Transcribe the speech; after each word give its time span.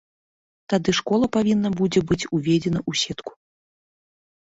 Тады 0.73 0.95
школа 1.01 1.29
павінна 1.37 1.69
будзе 1.83 1.99
быць 2.09 2.21
уведзена 2.35 2.79
ў 2.89 3.07
сетку. 3.07 3.31